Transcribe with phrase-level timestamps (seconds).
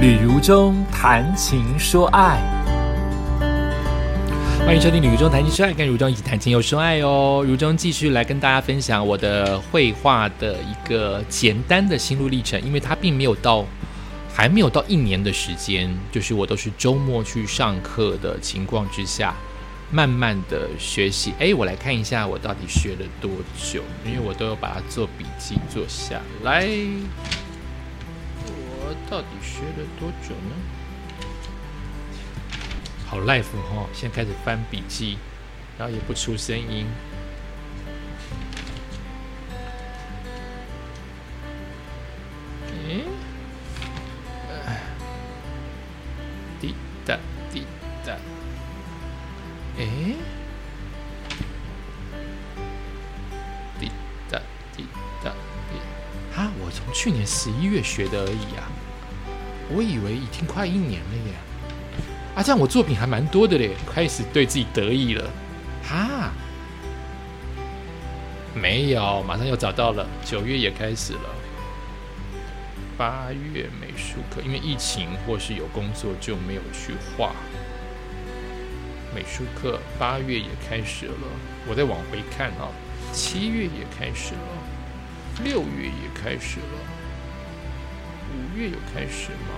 [0.00, 2.40] 旅如中谈情说爱，
[4.64, 7.44] 欢迎收听《旅如中谈情说爱》，跟如中一起谈情又说爱哦。
[7.46, 13.66] 如中继续来跟大家分享我的绘画的一个简单的心路历程，因为它并没有到
[14.32, 19.34] 还没有到一年的时间，就是我都是周末去上课的情况之下，
[19.90, 21.34] 慢慢的学习。
[21.38, 23.30] 哎，我来看一下我到底学了多
[23.62, 26.66] 久，因为我都有把它做笔记做下来。
[29.10, 30.56] 到底学了多久呢？
[33.06, 35.18] 好 life 哈，现在开始翻笔记，
[35.76, 36.86] 然后也不出声音。
[42.68, 43.04] 诶，
[46.60, 47.18] 滴答
[47.52, 47.64] 滴
[48.06, 48.16] 答，
[49.76, 50.14] 诶，
[53.80, 53.90] 滴
[54.30, 54.38] 答
[54.76, 54.86] 滴
[55.24, 55.80] 答滴，
[56.32, 58.70] 哈，我从去年十一月学的而已啊。
[59.72, 61.32] 我以为已经快一年了耶，
[62.34, 65.30] 啊，这样我作品还蛮多的嘞，开始对自己得意了，
[65.84, 66.32] 哈，
[68.52, 71.34] 没有，马上又找到了，九月也开始了，
[72.98, 77.32] 八月美术课，因为疫情或是有工作就没有去画，
[79.14, 81.14] 美术课八月也开始了，
[81.68, 82.66] 我再往回看啊，
[83.12, 86.99] 七月也开始了，六月也开始了。
[88.40, 89.54] 五月有开始吗？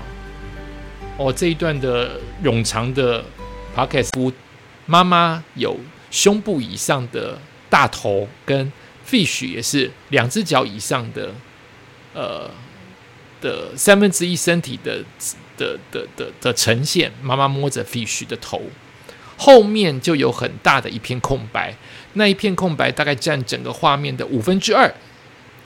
[1.18, 3.24] 哦，这一段的冗长的
[3.76, 4.32] podcast，
[4.86, 5.76] 妈妈有
[6.10, 7.38] 胸部以上的
[7.70, 8.72] 大头，跟
[9.08, 11.32] fish 也是两只脚以上的，
[12.14, 12.50] 呃
[13.40, 15.04] 的三分之一身体的
[15.56, 17.12] 的的的的呈现。
[17.22, 18.62] 妈妈摸着 fish 的头，
[19.36, 21.76] 后面就有很大的一片空白，
[22.14, 24.92] 那一片空白大概占整个画面的五分之二。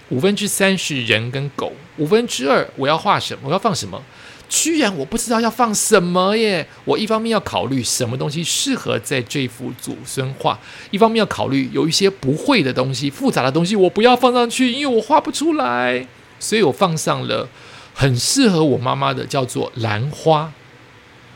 [0.08, 3.40] 五分之三是人跟狗，五分之二我要画什么？
[3.44, 4.00] 我要放什么？
[4.48, 6.64] 居然我不知道要放什么耶！
[6.84, 10.56] 我一方面要考虑什么东西适合在这幅祖孙画，
[10.92, 16.06] 一方面要考虑有一些不会的东西、复杂的东西我不要放上去，因为我画不出来。
[16.38, 17.48] 所以我放上了
[17.92, 20.52] 很适合我妈妈的，叫做兰花。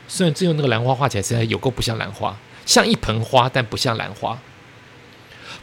[0.06, 4.38] 虽然最后那个兰花画起来实在有够不像兰花，像一盆花，但不像兰花。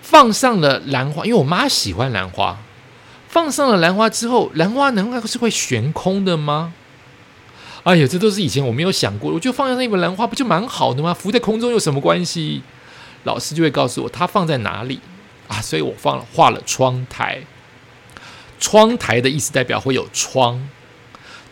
[0.01, 2.57] 放上了兰花，因为我妈喜欢兰花。
[3.27, 6.73] 放上了兰花之后，兰花难道是会悬空的吗？
[7.83, 9.31] 哎呀，这都是以前我没有想过。
[9.31, 11.13] 我就放在那盆兰花，不就蛮好的吗？
[11.13, 12.61] 浮在空中有什么关系？
[13.23, 14.99] 老师就会告诉我它放在哪里
[15.47, 15.61] 啊。
[15.61, 17.41] 所以我放了画了窗台。
[18.59, 20.67] 窗台的意思代表会有窗，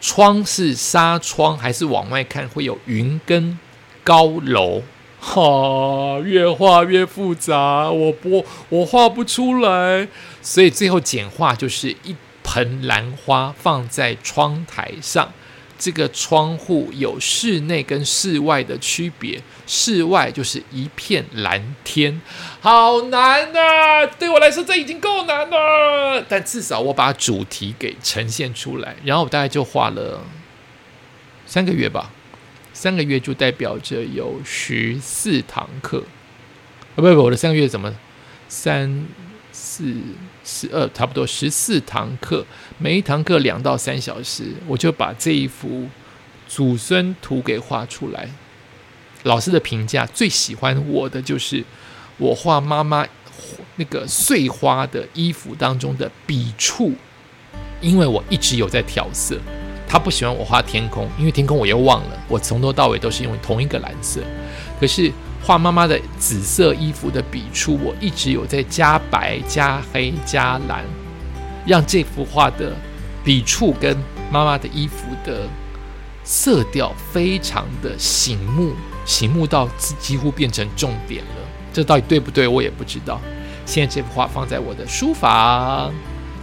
[0.02, 3.58] 窗是纱窗还是往外看会有云跟
[4.04, 4.82] 高楼？
[5.28, 10.08] 哈，越画越复杂，我不我画不出来，
[10.42, 15.34] 所以最后简化就是一盆兰花放在窗台上。
[15.78, 22.22] 这个窗户有室内跟室外的区别，室外就是一片蓝天，
[22.62, 24.08] 好难呐！
[24.18, 30.22] 对我来说这已经够难了，但至少我把主题给呈现出来，然后我大概就画了
[31.46, 32.10] 三个月吧。
[32.76, 36.04] 三个月就代表着有十四堂课，
[36.96, 37.96] 啊不不，我的三个月怎么
[38.50, 39.06] 三
[39.54, 39.96] 四
[40.44, 42.46] 十二，差不多十四堂课，
[42.78, 45.88] 每一堂课两到三小时，我就把这一幅
[46.50, 48.30] 祖孙图给画出来。
[49.24, 51.64] 老师的评价最喜欢我的就是
[52.18, 53.08] 我画妈妈
[53.78, 56.94] 那个碎花的衣服当中的笔触，
[57.80, 59.40] 因为我一直有在调色。
[59.96, 62.20] 他不喜欢我画天空，因为天空我又忘了。
[62.28, 64.20] 我从头到尾都是用同一个蓝色，
[64.78, 65.10] 可是
[65.42, 70.84] 画妈妈的紫色衣服的笔触，我一直有在加白、加黑、加蓝，
[71.66, 72.74] 让这幅画的
[73.24, 73.96] 笔触跟
[74.30, 75.48] 妈妈的衣服的
[76.26, 78.74] 色调非常的醒目，
[79.06, 79.66] 醒目到
[79.98, 81.42] 几乎变成重点了。
[81.72, 82.50] 这到底对不对？
[82.50, 83.22] 我也不知道。
[83.66, 85.94] 现在这幅画放在我的书房。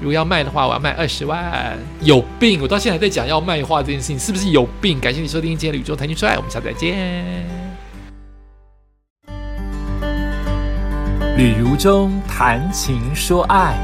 [0.03, 1.79] 如果要卖的话，我要卖二十万。
[2.01, 2.61] 有病！
[2.61, 4.99] 我到现在在讲要卖画这件事情，是不是有病？
[4.99, 7.47] 感谢你收听今天的宇宙谈情说爱，我们下次再见。
[11.37, 13.79] 旅如中谈情说爱，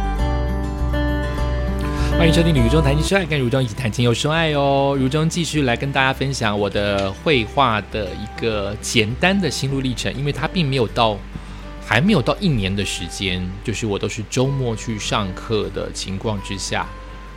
[2.19, 4.97] 欢迎收听旅中谈情说爱，跟如中一起谈情又说爱哦。
[4.99, 11.17] 如中继续来跟大家分享我的绘画的一个简单的心路历程，因为它并没有到。
[11.89, 16.87] 还没有到一年的时间，就是我都是周末去上课的情况之下，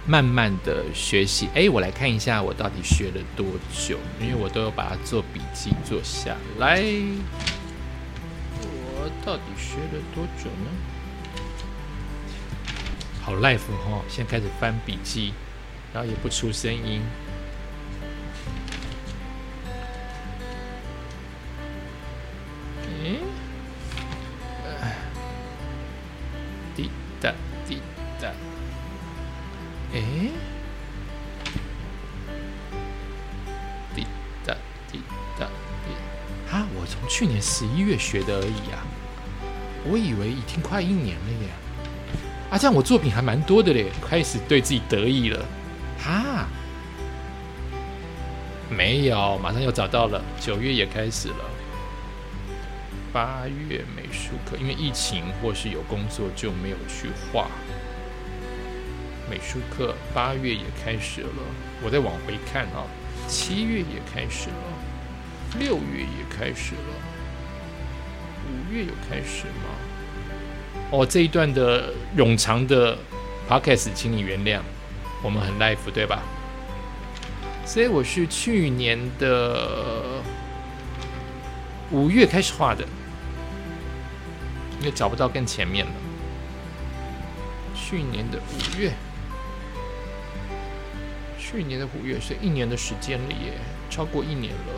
[0.05, 1.47] 慢慢的学习。
[1.53, 6.83] 诶，我来看一下我到底学了多久，因为我都有把它做笔记做下来。
[8.93, 10.69] 我到底学了多久呢？
[13.21, 15.31] 好，life 哦，现在开始翻笔记，
[15.93, 17.01] 然后也不出声音。
[23.01, 23.15] 诶。
[27.21, 27.31] 哒
[27.67, 27.79] 滴
[28.19, 28.27] 哒。
[29.93, 30.31] 诶，
[33.95, 34.05] 滴
[34.45, 34.55] 哒
[34.91, 34.99] 滴
[35.39, 35.45] 哒
[35.85, 36.51] 滴。
[36.51, 38.83] 啊，我从去年十一月学的而已啊，
[39.85, 41.49] 我以为已经快一年了耶。
[42.49, 45.45] 啊，这样我作品还蛮多的嘞，开始对自己得意了。
[45.99, 46.47] 哈、啊，
[48.69, 51.50] 没有，马上又找到了，九月也开始了。
[53.13, 57.47] 八月美术课，因为疫情或是有工作就没有去画。
[59.29, 61.29] 美术课八月也开始了，
[61.83, 62.83] 我再往回看啊，
[63.27, 66.81] 七月也开始了，六月也开始了，
[68.47, 69.69] 五月有开始吗？
[70.91, 72.97] 哦，这一段的冗长的
[73.49, 74.59] podcast，请你原谅，
[75.23, 76.21] 我们很 life 对吧？
[77.65, 80.21] 所以我是去年的
[81.89, 82.85] 五月开始画的，
[84.81, 85.91] 因为找不到更前面了。
[87.75, 88.91] 去年的五月。
[91.37, 93.53] 去年的五月是一年的时间了耶，
[93.91, 94.73] 超过一年了。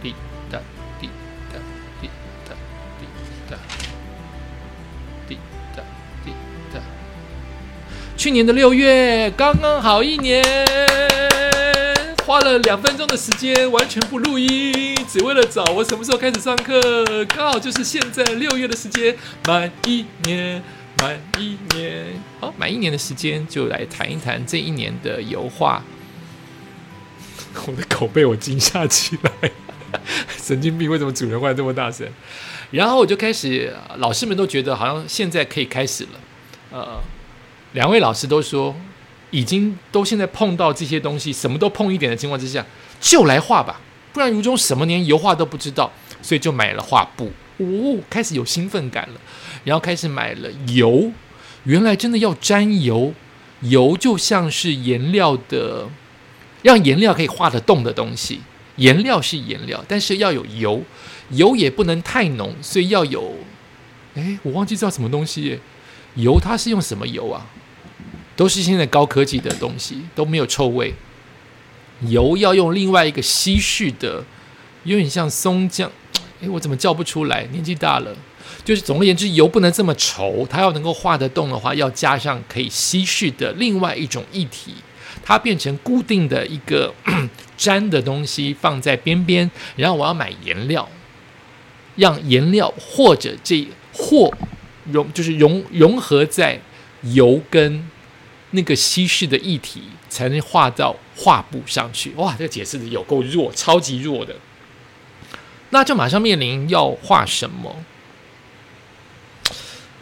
[0.00, 0.14] 滴
[0.50, 0.58] 答
[1.00, 1.10] 滴
[1.52, 1.58] 答
[2.00, 2.08] 滴
[2.48, 2.54] 答
[2.98, 3.06] 滴
[3.50, 3.56] 答
[5.28, 5.38] 滴
[5.76, 5.82] 答
[6.24, 6.32] 滴
[6.72, 6.80] 答。
[8.16, 10.42] 去年的六月刚刚好一年，
[12.52, 16.80] 了两分钟的时间，完全不录音，只为了找我什么时候开始上课，
[17.26, 19.16] 刚好就是现在六月的时间，
[19.46, 20.62] 满一年。
[20.98, 22.06] 满一年，
[22.38, 25.82] 好，满一年的时间就来谈一谈这一年的油画。
[27.66, 29.50] 我的口被我惊吓起来，
[30.40, 30.88] 神经病！
[30.88, 32.06] 为什么主人换这么大声？
[32.70, 36.10] 然后我就开始，老师们都觉得好像现在可以开始了。
[36.70, 37.00] 呃，
[37.72, 38.76] 两位老师都说，
[39.32, 42.64] 已经都现在碰到这些东西，什么都碰一点的情况之下，
[43.00, 43.80] 就来画吧，
[44.12, 45.90] 不然如中什么连油画都不知道，
[46.22, 47.32] 所以就买了画布。
[47.58, 49.20] 哦，开始有兴奋感了，
[49.64, 51.10] 然后开始买了油。
[51.64, 53.14] 原来真的要沾油，
[53.60, 55.88] 油就像是颜料的，
[56.62, 58.40] 让颜料可以画得动的东西。
[58.76, 60.82] 颜料是颜料，但是要有油，
[61.30, 63.34] 油也不能太浓，所以要有。
[64.14, 65.58] 哎，我忘记知道什么东西。
[66.16, 67.46] 油它是用什么油啊？
[68.34, 70.94] 都是现在高科技的东西，都没有臭味。
[72.06, 74.24] 油要用另外一个稀释的，
[74.84, 75.88] 有点像松浆。
[76.40, 77.44] 诶，我怎么叫不出来？
[77.52, 78.12] 年纪大了，
[78.64, 80.44] 就是总而言之，油不能这么稠。
[80.48, 84.74] 它要能够画得动的话，要加上可以稀释的另外一种液体，
[85.24, 86.92] 它变成固定的一个
[87.58, 89.48] 粘的东西放在边边。
[89.76, 90.88] 然后我要买颜料，
[91.94, 94.32] 让颜料或者这或
[94.90, 96.58] 融就是融融合在
[97.02, 97.88] 油跟
[98.52, 102.12] 那个稀释的液体，才能画到画布上去。
[102.12, 104.36] 哇，这个解释的有够弱，超级弱的。
[105.70, 107.84] 那就马上面临要画什么？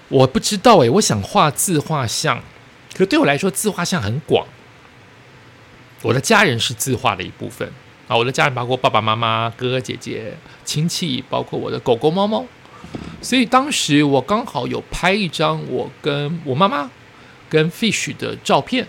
[0.08, 2.42] 我不知道诶，我想画自画像，
[2.94, 4.46] 可对我来说，自画像很广。
[6.02, 7.72] 我的家人是自画的一部分
[8.08, 12.44] 啊，我的家人包括爸爸妈妈、哥哥姐姐、亲戚，包括我的狗狗、猫猫。
[13.22, 16.90] 所以当时我刚好有拍一张我跟我妈妈
[17.50, 18.86] 跟 Fish 的照片，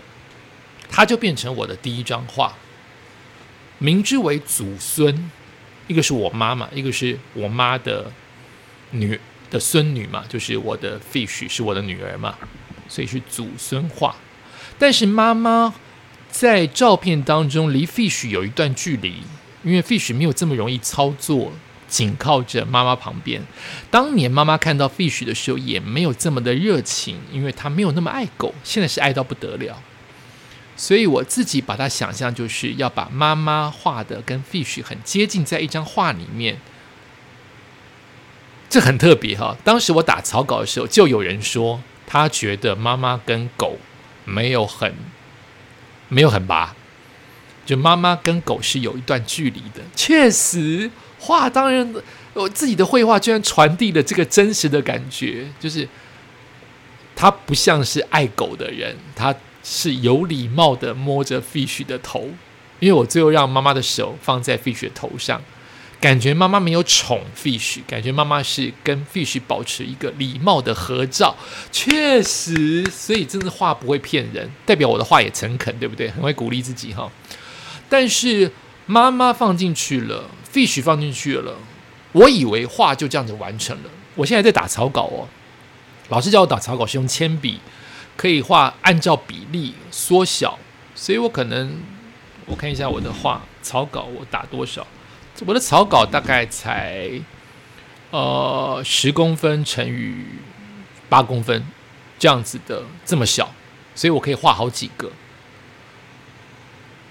[0.88, 2.54] 它就变成我的第一张画，
[3.78, 5.30] 名之为祖孙。
[5.88, 8.10] 一个是我妈妈，一个是我妈的
[8.92, 9.18] 女
[9.50, 12.38] 的孙女嘛，就是我的 fish 是我的女儿嘛，
[12.88, 14.14] 所以是祖孙画。
[14.78, 15.74] 但是妈妈
[16.30, 19.16] 在照片当中离 fish 有一段距离，
[19.64, 21.52] 因为 fish 没有这么容易操作，
[21.92, 23.42] 紧靠着妈妈旁边。
[23.90, 29.82] 当年妈妈看到 fish 的时候，也没有这么的热情，因为她没有那么爱狗，现在是爱到不得了。
[30.74, 36.56] 所以我自己把它想象，就是要把妈妈画的跟 fish 很接近，在一张画里面，
[38.70, 39.54] 这很特别哈。
[39.62, 43.78] 当时我打草稿的时候，就有人说他觉得妈妈跟狗
[44.24, 44.94] 没有很
[46.08, 46.74] 没有很拔，
[47.66, 49.82] 就妈妈跟狗是有一段距离的。
[49.94, 50.90] 确实，
[51.22, 51.94] 画当然
[52.34, 55.88] 我自己的绘画居然传递了这个真实的感觉，就是
[57.16, 59.34] 他不像是爱狗的人，他。
[59.64, 62.30] 是有礼貌的摸着 fish 的头，
[62.80, 65.40] 因为我最后让妈妈的手放在 fish 的头上，
[66.00, 71.36] 感觉妈妈没有宠 fish，感觉妈妈是跟 fish 保持一个礼貌的合照。
[71.70, 76.10] 确实，所以真的画不会骗人，代表我的话也诚恳，对不对？
[76.10, 77.08] 很会鼓励自己哈。
[77.88, 78.50] 但是
[78.92, 81.56] 妈妈放进去了，fish 放进去了，
[82.12, 83.90] 我以为画就这样子完成了。
[84.16, 85.28] 我现在在打草稿哦，
[86.10, 87.58] 老师叫我打草稿是用铅笔。
[88.14, 90.58] 可以画按照比例缩小，
[90.94, 91.80] 所以我可能
[92.44, 94.86] 我看一下我的画草稿，我打多少？
[95.46, 97.10] 我的草稿大概才
[98.10, 100.26] 呃十公分乘以
[101.08, 101.64] 八公分
[102.18, 103.50] 这样子的这么小，
[103.94, 105.10] 所以我可以画好几个。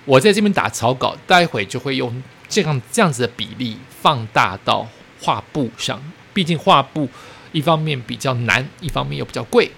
[0.05, 4.87] 我在这边打草稿，待会就会用这样这样子的比例放大到
[5.19, 6.01] 画布上。
[6.33, 7.09] 毕竟画布
[7.51, 9.71] 一方面比较难，一方面又比较贵，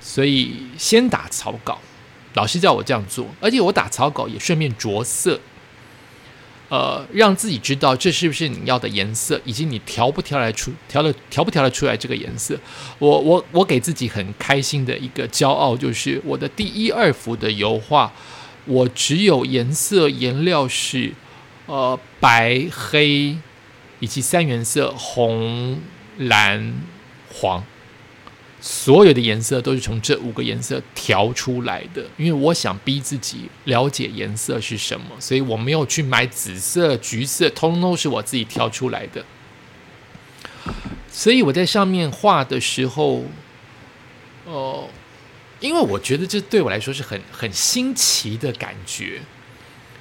[0.00, 1.78] 所以先打草稿。
[2.34, 5.38] 老师叫我这样做，而且我打草稿也顺便着色。
[6.68, 12.58] 呃，让自己知道这是不是你要的颜色，以及你调不调来出调的调不调得出来这个颜色。
[12.98, 18.10] 我我我给自己很开心的一个骄傲，就是我的第一二幅的油画，
[18.64, 21.12] 我只有颜色颜料是
[21.66, 23.36] 呃白黑
[24.00, 25.80] 以及三原色红
[26.18, 26.74] 蓝
[27.32, 27.64] 黄。
[28.64, 39.24] 所有的颜色都是从这五个颜色调出来的，因为我想逼自己了解颜色是什么，所以我没有去买紫色、橘色，通通都是我自己挑出来的。
[41.10, 43.24] 所以我在上面画的时候，
[44.46, 44.88] 哦，
[45.62, 49.22] 因为我觉得这对我来说是很很新奇的感觉，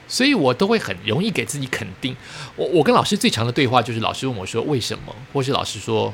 [0.07, 2.13] 所以我都会很容易给自己肯定。
[2.57, 6.13] 我我跟老师最长的对话就是老师问我说为什么，或是老师说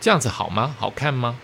[0.00, 0.74] 这样子好吗？
[0.78, 1.38] 好看吗？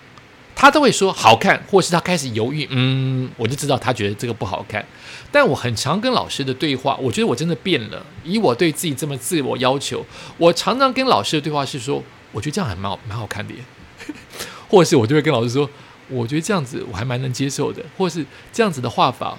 [0.55, 4.85] 他都会说好看，或是他开始犹豫，嗯，我就知道他觉得这个不好看。
[5.31, 8.05] 但我很常跟老师的对话，我觉得我真的变了。
[8.23, 10.05] 以我对自己这么自我要求，
[10.37, 13.55] 我常常跟老师的对话是说，我觉得这样还蛮好，蛮好看的。
[13.55, 13.61] 耶。
[14.69, 15.69] 或是我就会跟老师说，
[16.13, 19.39] 我觉得这样子我还蛮能接受的，或是这样子的画法，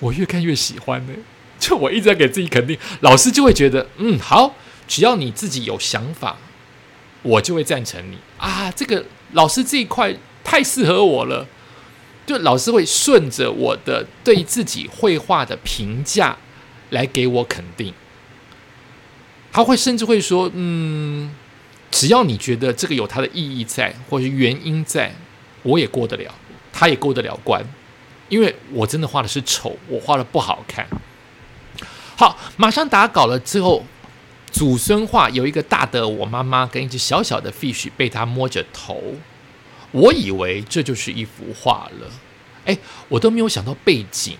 [0.00, 1.12] 我越看越喜欢呢。
[1.60, 4.54] 就我一直在给自己肯定，老师就会觉得，嗯，好，
[4.88, 6.36] 只要你自己有想法，
[7.22, 8.72] 我就会赞成你啊。
[8.72, 10.16] 这个老师这一块。
[10.44, 11.46] 太适合我了，
[12.26, 16.36] 就老师会顺着我的对自己绘画的评价
[16.90, 17.94] 来给我肯定。
[19.52, 21.32] 他会甚至会说：“嗯，
[21.92, 25.14] 只要你觉得这个有它的意义在，或是原因在，
[25.62, 26.34] 我也过得了，
[26.72, 27.64] 他也过得了关。
[28.28, 30.86] 因为我真的画的是丑，我画的不好看。”
[32.16, 33.84] 好，马上打稿了之后，
[34.50, 39.02] 祖孙画有一个大的我妈妈跟一只小小的 fish 被他摸着头。
[39.90, 42.10] 我以为这就是一幅画了，
[42.64, 42.78] 哎，
[43.08, 44.38] 我都没有想到背景，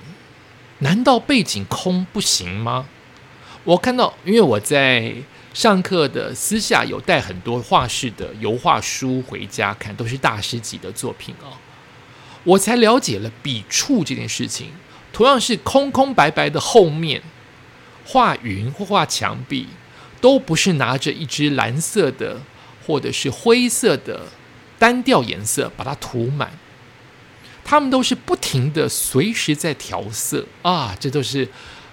[0.79, 2.87] 难道背景空不行吗？
[3.65, 5.15] 我看到，因为我在
[5.55, 11.53] 上课的私下有带很多画室的油画书回家看，都是大师级的作品哦，
[12.45, 14.69] 我才了解了笔触这件事情。
[15.13, 17.23] 同样是空空白白的后面，
[18.07, 19.69] 画云或画墙壁，
[20.23, 22.41] 都不是拿着一支蓝色的
[22.87, 24.29] 或者是灰色的。
[24.79, 26.59] 单调颜色把它涂满，
[27.63, 31.49] 他们都是不停的随时在调色啊，这都是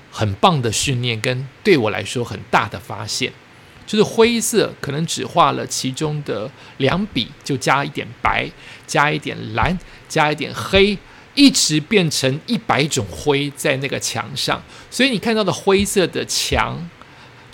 [0.10, 3.32] 很棒的训练，跟对我来说很大的发现。
[3.90, 8.48] 就是灰色可能只画了其中的两笔，就加一点白，
[8.86, 9.76] 加一点蓝，
[10.08, 10.96] 加一点黑，
[11.34, 14.62] 一直变成一百种灰在那个墙上。
[14.92, 16.88] 所以你看到的灰色的墙，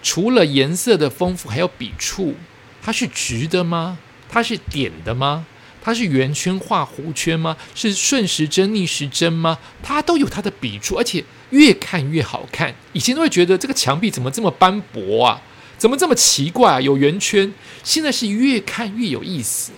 [0.04, 2.36] 除了颜色的丰富，还有笔触，
[2.84, 3.98] 它是直的吗？
[4.30, 5.46] 它是点的吗？
[5.82, 7.56] 它是圆圈画弧圈吗？
[7.74, 9.58] 是顺时针逆时针吗？
[9.82, 12.76] 它都有它的笔触，而且越看越好看。
[12.92, 15.42] 以前都会觉得这个墙壁怎么这么斑驳啊？
[15.78, 16.82] 怎么这么奇怪啊？
[16.82, 17.54] 有圆圈，
[17.84, 19.72] 现在是越看越有意思。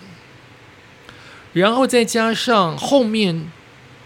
[1.54, 3.50] 然后再加上后面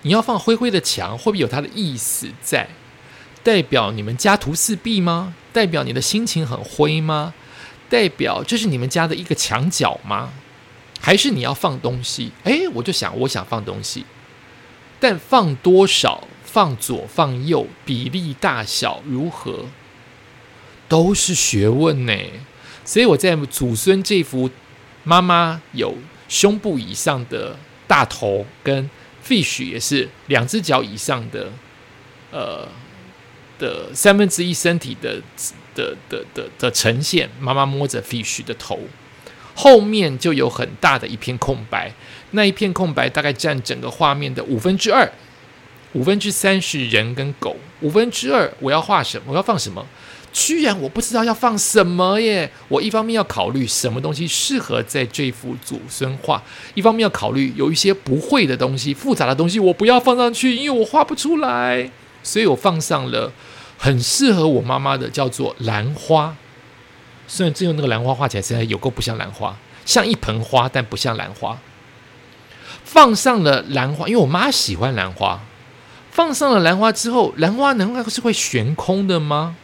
[0.03, 2.69] 你要放灰灰的墙，会不会有它的意思在？
[3.43, 5.33] 代表你们家徒四壁吗？
[5.51, 7.33] 代表你的心情很灰吗？
[7.89, 10.31] 代表这是你们家的一个墙角吗？
[10.99, 12.31] 还是你要放东西？
[12.43, 14.05] 诶，我就想，我想放东西，
[14.99, 19.65] 但放多少、放左、放右、比例大小如何，
[20.91, 22.13] 都是学问呢。
[22.83, 24.49] 所以我在祖孙这幅
[25.05, 25.95] 妈妈有
[26.27, 27.55] 胸部以上的
[27.87, 28.89] 大头，跟
[29.25, 31.53] fish 也是两只脚以上的，
[32.31, 32.67] 呃
[33.57, 35.21] 的三分之一身体的。
[35.73, 38.77] 的的的的呈现，妈妈摸着 fish 的头，
[39.55, 41.89] 后面就有很大的一片空白，
[42.31, 45.09] 那一片空白大概占整个画面的五分之二，
[45.93, 49.23] 五分之三是人跟狗，五分之二我要画什么？
[49.27, 49.87] 我要放什么？
[50.33, 52.51] 居然我不知道要放什么耶！
[52.67, 56.41] 我一方面要考虑什么东西适合在这幅祖孙画，
[56.73, 61.91] 一方面要考虑有一些不会的东西、复杂的东西我不要放上去，因为我画不出来，
[62.23, 63.31] 所以我放上了。
[63.77, 66.35] 很适合我妈妈的叫做兰花，
[67.27, 71.57] 虽然最后那个兰花画起来实在有够不像兰花，像一盆花，但不像兰花。
[72.83, 75.41] 放上了兰花，因为我妈喜欢兰花。
[76.11, 79.55] 放上了兰花之后，兰花难道是会悬空的吗？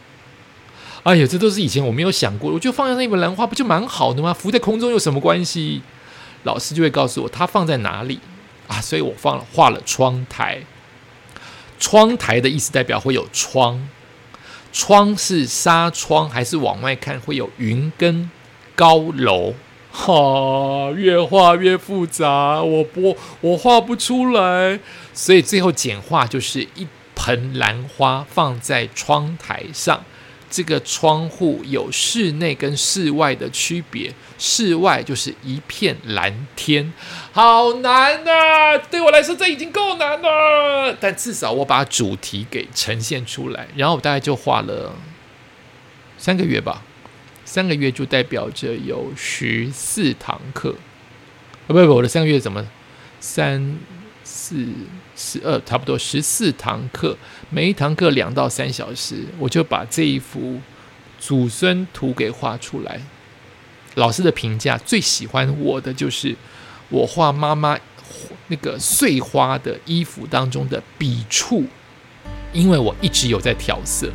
[1.04, 2.52] 哎呀，这都是以前我没有想过。
[2.52, 4.34] 我就放上一盆兰花，不就蛮好的吗？
[4.34, 5.80] 浮在空中有什么关系？
[6.44, 8.20] 老师就会告诉我它放在哪里
[8.66, 10.58] 啊，所以我放了画了窗台。
[11.78, 13.88] 窗台的意思代表会有窗。
[14.72, 18.30] 窗是纱窗还是往外看会有云跟
[18.76, 19.54] 高楼？
[19.90, 24.78] 哈，越画越复杂，我不我画不出来，
[25.14, 30.04] 所以最后简化就是一盆兰花放在窗台上。
[30.50, 36.92] 这个窗户有室内跟室外的区别，室外就是一片蓝天，
[37.32, 38.78] 好难啊！
[38.90, 44.94] 对我来说这已经够难了，但至少我把主题给呈现出来，然后我大概就画了
[46.16, 46.82] 三个月吧，
[47.44, 50.74] 三个月就代表着有十四堂课，
[51.66, 52.66] 啊不不，我的三个月怎么
[53.20, 53.78] 三？
[54.30, 54.66] 四
[55.20, 57.18] 十二，差不多十四堂课，
[57.50, 60.60] 每一堂课两到三小时，我就把这一幅
[61.18, 63.00] 祖孙图给画出来。
[63.96, 66.36] 老师的评价最喜欢我的就是
[66.88, 67.76] 我画妈妈
[68.46, 71.64] 那个碎花的衣服当中的笔触，
[72.52, 74.08] 因为我一直有在调色。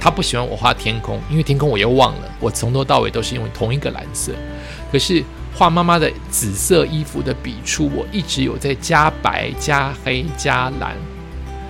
[0.00, 4.32] 他不喜欢我画天空，因为天空我又忘了，我从头到尾都是用同一个蓝色。
[4.90, 5.22] 可是。
[5.58, 10.94] 画妈妈的紫色衣服的笔触，我一直有在加白、加黑、加蓝，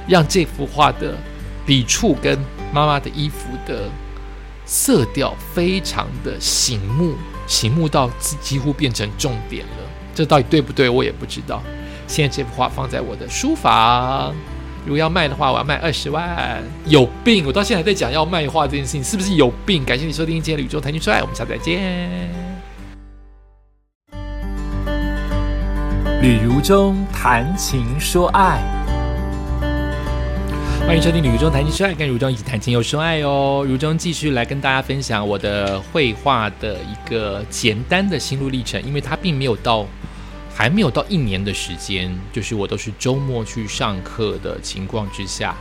[0.07, 1.16] 让这幅画的
[1.64, 2.38] 笔触跟
[2.71, 3.88] 妈妈的衣服的
[4.66, 7.14] 色调非常的醒目，
[7.47, 9.76] 醒目到几乎变成重点了。
[10.14, 10.90] 这到底对不对？
[10.90, 11.62] 我也不知道。
[12.07, 14.35] 现在这幅画放在我的书房，
[14.85, 16.62] 如果要卖的话，我要卖二十万。
[16.85, 17.47] 有病！
[17.47, 19.83] 我到现在还在讲要卖画这件事情，是不是有病？
[19.83, 22.48] 感谢你收听今天的宇宙谈情说爱，我们下次再见。
[26.20, 28.60] 旅如中谈情说爱，
[30.80, 33.64] 欢迎收听《旅如中谈情说爱》，跟如中一起谈情又说爱哦。
[33.68, 39.87] 如中继续来跟大家分享我的绘画的一个简单的心路历程，因为它并没有到
[40.52, 45.54] 还没有到一年的时间，就是我都是周末去上课的情况之下，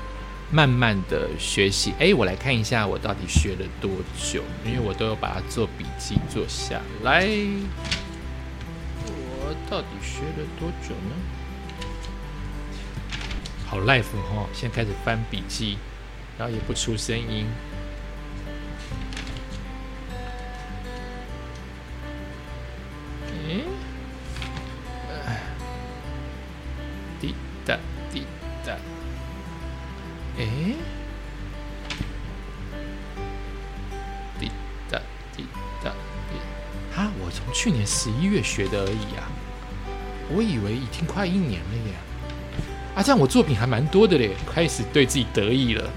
[0.50, 1.94] 慢慢的学习。
[2.00, 7.28] 哎，我来看一下我到底学了多久，因为我都有把它做笔记做下来。
[9.70, 11.16] 到底学了多久呢？
[13.66, 15.78] 好 life 哈，现在开始翻笔记，
[16.38, 17.46] 然后也不出声音。
[23.50, 23.62] 嗯，
[27.20, 27.78] 滴答
[28.10, 28.24] 滴
[28.66, 28.74] 答，
[30.38, 30.46] 哎，
[34.40, 34.50] 滴
[34.90, 34.98] 答
[35.36, 35.46] 滴
[35.84, 36.40] 答滴，
[36.96, 39.28] 哈，我从去年十一月学的而已啊。
[40.30, 41.94] 我以为已经快一年了耶，
[42.96, 45.90] 啊，这样我作品还蛮多的嘞，开始对自己得意了，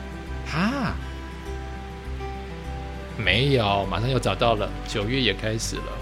[0.47, 0.95] 哈，
[3.19, 5.99] 没有，马上又找到了，九月也开始了，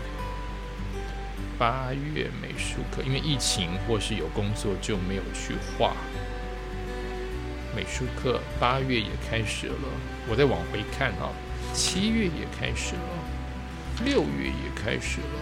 [1.58, 5.94] 八月美术课，因为疫情或是有工作就没有去画，
[7.74, 9.74] 美术课八月也开始了，
[10.28, 11.32] 我再往回看啊，
[11.72, 15.40] 七月也开始了，六月也开始了。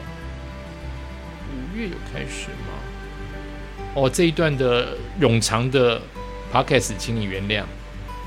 [1.53, 2.75] 五月有开始吗？
[3.95, 6.01] 哦，这一段的冗长的
[6.53, 7.65] podcast，请你原谅，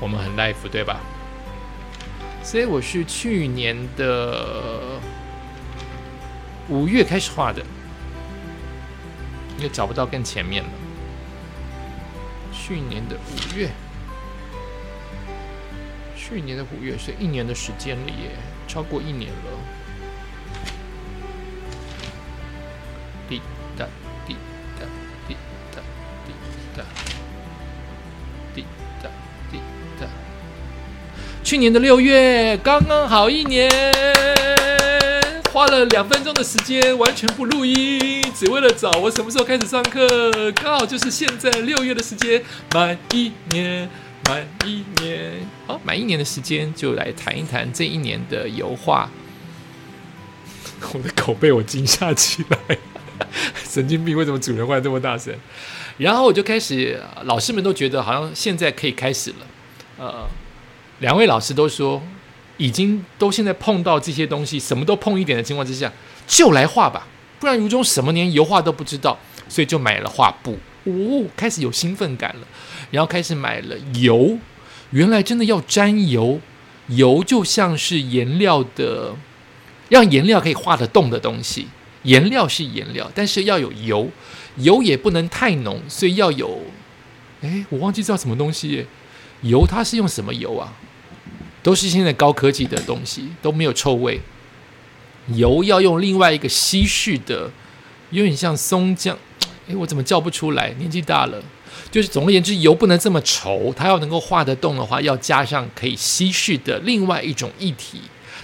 [0.00, 1.00] 我们很 live 对吧？
[2.42, 4.98] 所以我是去年的
[6.68, 7.62] 五月开始画的，
[9.58, 10.70] 因为找不到更前面了。
[12.52, 13.70] 去年的五月，
[16.16, 18.30] 去年的五月是一年的时间里耶，
[18.66, 19.79] 超过一年了。
[31.50, 33.68] 去年的六月，刚刚好一年，
[35.52, 40.06] 花了两分钟的时间，完全不录音，只为了找我什么时候开始上课。
[40.52, 42.40] 刚好就是现在六月的时间，
[42.72, 43.90] 满一年，
[44.28, 45.44] 满一年。
[45.66, 49.10] 好，满一年的时间，就来谈一谈这一年的油画。
[50.92, 52.78] 我的口被我惊吓起来。
[53.68, 54.16] 神经病！
[54.16, 55.34] 为什么主人换这么大声？
[55.98, 59.36] 然后我就开始，老师们都觉得好像现在可以开始了。
[59.98, 60.26] 呃，
[61.00, 62.02] 两位老师都说，
[62.56, 65.92] 已经都现在碰到这些东西，什么都碰一点的情况之下，
[66.26, 67.06] 就来画吧，
[67.38, 70.58] 不然如中什么连油画都不知道，所以就买了画布。
[70.84, 72.46] 哦，开始有兴奋感了，
[72.90, 74.38] 然后开始买了油。
[74.90, 76.40] 原来真的要沾油，
[76.88, 79.14] 油就像是颜料的，
[79.88, 81.68] 让颜料可以画得动的东西。
[82.02, 84.08] 颜料是颜料，但是要有油，
[84.56, 86.60] 油也不能太浓，所以要有，
[87.42, 88.86] 哎，我忘记叫什么东西，
[89.42, 90.72] 油它是用什么油啊？
[91.62, 94.20] 都是现在高科技的东西，都没有臭味。
[95.34, 97.50] 油要用另外一个稀释的，
[98.10, 99.14] 有点像松浆，
[99.68, 100.70] 哎，我怎么叫不出来？
[100.78, 101.40] 年纪大了，
[101.90, 108.00] 就是总而言之，油不能这么稠，它要能够画得动的话，要加上可以稀释的另外一种液体，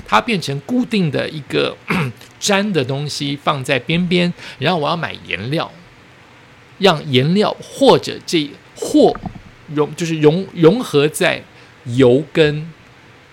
[0.06, 1.76] 它变成固定的一个
[2.38, 5.72] 粘的东西放在边边，然后我要买颜料，
[6.78, 9.12] 让颜料或者这或
[9.74, 11.42] 融就是融融合在
[11.86, 12.70] 油跟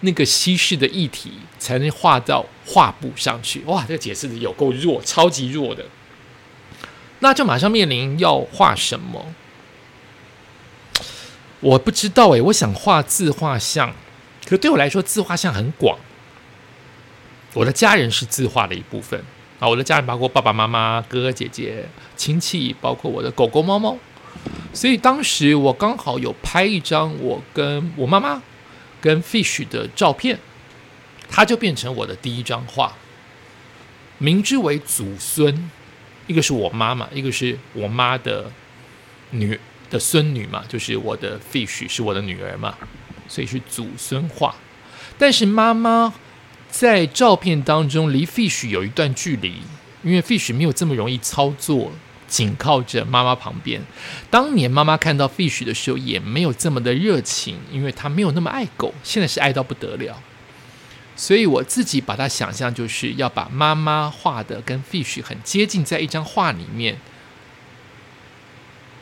[0.03, 3.61] 那个稀释的液体，才能画到画布上去。
[3.61, 5.85] 哇，这个解释的有够弱，超级弱的。
[7.19, 9.33] 那就马上面临要画什么？
[11.61, 13.93] 我不知道诶，我想画自画像，
[14.45, 15.97] 可对我来说，自画像很广。
[17.53, 19.23] 我的家人是自画的一部分
[19.59, 21.85] 啊，我的家人包括爸爸妈妈、哥哥姐姐、
[22.17, 23.97] 亲戚，包括我的狗狗、猫猫。
[24.73, 28.41] 所以当时我刚好有拍一张我跟我妈妈
[29.03, 30.39] 跟 Fish 的照片，
[31.29, 32.93] 它就变成我的第一张画，
[34.17, 35.69] 名之为祖孙。
[36.27, 38.49] 一个是我妈妈，一个是我妈的
[39.31, 42.77] 女的孙女嘛，就是我的 fish 是我的女儿嘛，
[43.27, 44.55] 所以是祖孙画。
[45.17, 46.13] 但是妈妈
[46.69, 49.57] 在照片当中离 fish 有一段距离，
[50.01, 51.91] 因为 fish 没有这么容易操作，
[52.33, 53.79] 紧靠着妈妈旁边。
[54.31, 60.19] 当年妈妈看到 fish 的时候，也没有这么的热情，因为她没有那么爱狗，现在是爱到不得了。
[61.15, 66.97] 所以我自己把它想象，就是要把妈妈画的跟 fish 很接近，在一张画里面，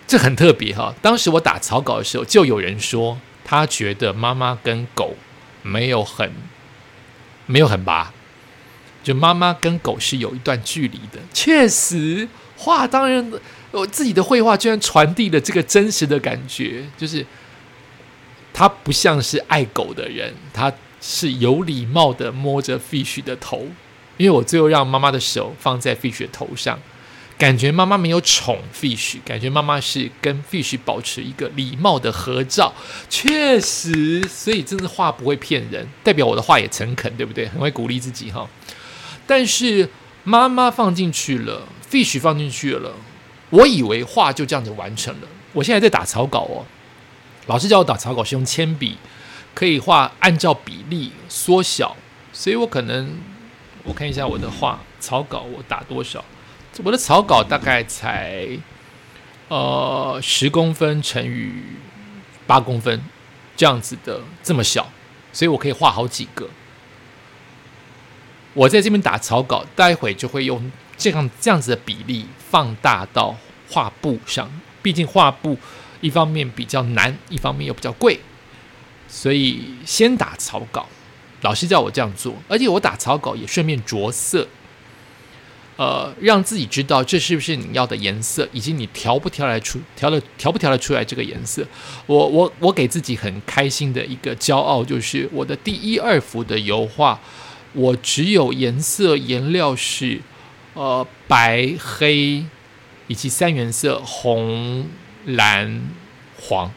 [0.06, 0.94] 这很特别哈。
[1.02, 5.15] 当时我打草稿的时候，就有人说他觉得妈妈跟狗
[5.63, 6.34] 没有很
[7.46, 8.12] 没有很拔，
[9.02, 11.20] 就妈妈跟狗是有一段距离的。
[11.34, 12.28] 确实，
[12.62, 13.32] 画当然
[13.71, 17.26] 我自己的绘画居然传递了这个真实的感觉，就是
[18.54, 20.71] 他不像是爱狗的人，他。
[21.04, 23.65] 是有礼貌的摸着 fish 的头，
[24.17, 26.80] 因为我最后让妈妈的手放在 fish 的头上，
[27.39, 32.71] 感觉妈妈没有宠 fish，感觉妈妈是跟 fish 保持一个礼貌的合照。
[33.10, 37.47] 确实，所以真的画不会骗人，代表我的话也诚恳，对不对？
[37.47, 38.47] 很会鼓励自己哈。
[39.26, 39.89] 但是
[40.24, 42.94] 妈妈放进去了，fish 放进去了，
[43.50, 45.28] 我以为画就这样子完成了。
[45.54, 46.66] 我现在在打草稿哦，
[47.48, 48.98] 老师叫我打草稿是用铅笔。
[49.54, 51.98] 可以画按照比例缩小，
[52.32, 53.18] 所以我可能
[53.84, 56.24] 我看一下我的画草稿，我打多少？
[56.86, 58.48] 我的草稿大概才
[59.50, 61.52] 呃十公分乘以
[62.48, 63.02] 八公分
[63.58, 64.90] 这样子的这么小，
[65.34, 66.50] 所以我可以画好几个。
[68.54, 73.36] 我在这边打草稿，待会就会用这样这样子的比例放大到
[73.70, 74.52] 画布上。
[74.82, 75.58] 毕竟画布
[76.02, 78.20] 一方面比较难，一方面又比较贵。
[79.08, 80.88] 所以先打草稿，
[81.42, 84.48] 老师叫我这样做，而且我打草稿也顺便着色，
[85.76, 91.62] 呃，让自己知道这是不是你要的颜色，以及你调不调来出调的调不调得出来这个颜色。
[92.06, 97.20] 我我我给自己很开心的一个骄傲，就是我的第一二幅的油画，
[97.74, 100.22] 我只有颜色颜料是
[100.74, 102.46] 呃白黑
[103.08, 104.88] 以及三原色红
[105.26, 105.82] 蓝
[106.40, 106.72] 黄。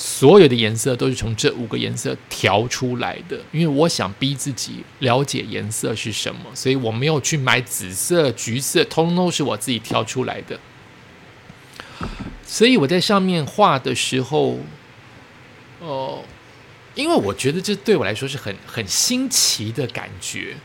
[0.00, 10.60] 所有的颜色都是从这五个颜色调出来的，因为我想逼自己了解颜色是什么，所以我没有去买紫色、橘色，通通都是我自己挑出来的。
[12.46, 14.60] 所以我在上面画的时候，
[15.80, 16.22] 哦，
[16.98, 20.56] 因为我觉得这对我来说是很很新奇的感觉，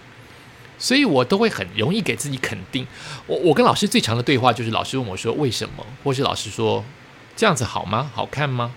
[0.79, 2.87] 所以我都会很容易给自己肯定。
[3.27, 6.83] 我我跟老师最长的对话就是老师问我说为什么，或是老师说
[7.35, 8.09] 这样子好吗？
[8.15, 8.73] 好看吗？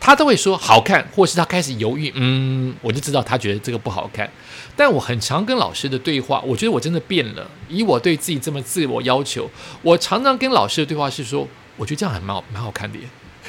[0.00, 4.28] 他都会说好看，或是他开始犹豫，嗯，我就知道他觉得这个不好看。
[4.74, 7.48] 但我很常跟老师的对话，我觉得我真的变了。
[7.68, 9.48] 以我对自己这么自我要求，
[9.82, 12.98] 我常常跟老师的对话是说，我觉得这样还蛮好，蛮好看的。
[12.98, 13.04] 耶。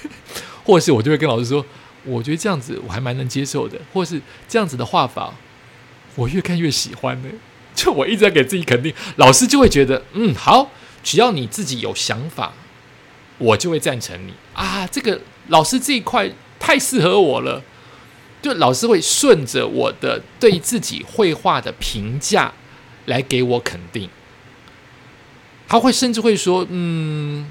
[0.64, 1.66] 或是我就会跟老师说，
[2.04, 5.34] 我觉得这样子我还蛮能接受的，或是这样子的画法，
[6.16, 7.30] 我越看越喜欢呢。
[7.76, 10.72] 就我一直在给自己肯定，老师就会觉得，嗯，好，
[11.04, 12.54] 只要你自己有想法，
[13.38, 15.22] 我就会赞成你啊，这个。
[15.48, 17.64] 老师这一块太适合我了，
[18.40, 22.54] 就老师会顺着我的对自己绘画的评价
[23.08, 24.08] 来给我肯定。
[25.68, 27.50] 他会甚至会说：“嗯，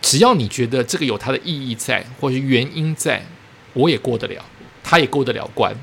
[0.00, 3.26] 只要你觉得这个有它的意义在，或是原因在，
[3.74, 4.42] 我也过得了，
[4.82, 5.74] 他也过得了关。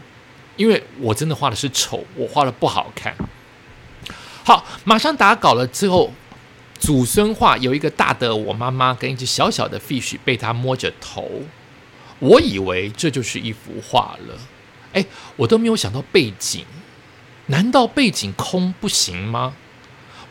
[0.58, 3.16] 因为我真的画的是丑，我画的不好看。”
[4.44, 6.12] 好，马上打稿了之后。
[6.80, 11.30] 祖孙画有一个大的我妈妈跟一只小小的 fish 被他摸着头，
[12.18, 14.36] 我以为这就是一幅画了。
[14.94, 16.66] 哎，我都没有想到背景，
[17.46, 19.54] 难道背景空不行吗？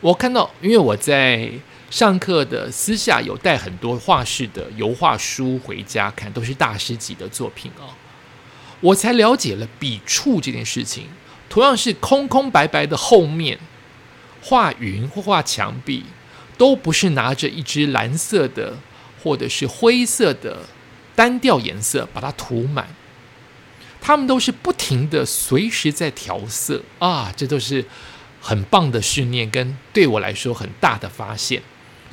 [0.01, 1.49] 我看到，因为我在
[1.91, 7.91] 上课的私下有带很多画室的油画书回家看，都是大师级的作品哦。
[8.81, 11.09] 我才了解了笔触这件事情，
[11.49, 13.59] 同样是空空白白的后面
[14.41, 16.05] 画云或画墙壁，
[16.57, 18.79] 都不是拿着一支蓝色的
[19.23, 20.59] 或者是灰色的
[21.17, 22.87] 单调颜色把它涂满，
[24.01, 27.85] 他们都是不停的随时在调色啊，这都是
[28.41, 31.61] 很棒的训练，跟对我来说很大的发现。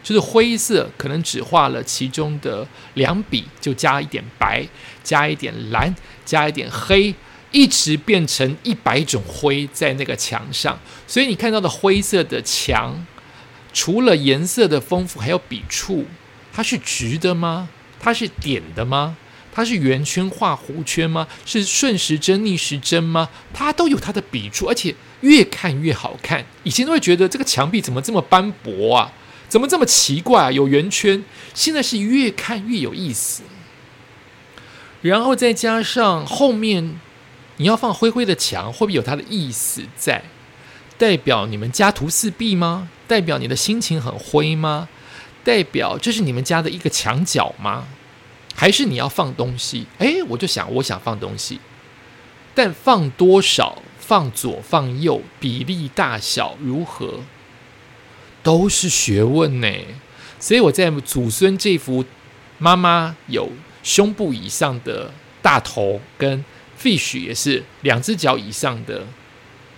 [0.08, 4.65] 就是灰色，可能只画了其中的两笔，就加一点白，
[5.04, 5.93] 加一点蓝，
[6.24, 7.13] 加一点黑，
[7.52, 10.80] 一直变成一百种灰在那个墙上。
[11.06, 13.06] 所以你看到的灰色的墙，
[13.74, 16.06] 除了颜色的丰富，还有笔触，
[16.54, 17.67] 它是直的吗？
[18.00, 19.17] 它是点的吗？
[19.54, 21.28] 它是圆圈画弧圈吗？
[21.46, 23.28] 是顺时针逆时针吗？
[23.54, 26.46] 它都有它的笔触，而且越看越好看。
[26.63, 29.12] 以前都会觉得这个墙壁怎么这么斑驳啊？
[29.48, 30.52] 怎么这么奇怪啊？
[30.52, 33.44] 有圆圈，现在是越看越有意思。
[35.02, 37.00] 然后再加上后面
[37.58, 40.24] 你要放灰灰的墙，会不会有它的意思在？
[40.98, 42.90] 代表你们家徒四壁吗？
[43.08, 44.90] 代表你的心情很灰吗？
[45.44, 47.88] 代表这是你们家的一个墙角吗？
[48.56, 49.86] 还是你要放东西？
[50.00, 51.60] 诶，我就想，我想放东西，
[52.54, 53.82] 但放多少？
[54.00, 57.20] 放左放右，比例大小如何？
[58.48, 59.68] 都是学问呢，
[60.40, 62.06] 所以我在祖孙这幅
[62.58, 63.50] 妈妈有
[63.84, 66.46] 胸部以上的大头，跟
[66.82, 69.06] fish 也是两只脚以上的，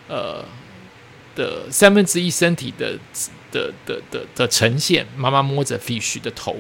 [0.08, 0.46] 呃
[1.36, 2.96] 的三分之一身体的
[3.52, 5.04] 的的的的呈现。
[5.18, 6.56] 妈妈摸着 fish 的头，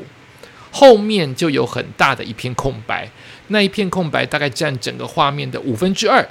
[0.71, 3.07] 后面就有很大的一片空白，
[3.49, 6.27] 那一片空白大概占整个画面的五分之二，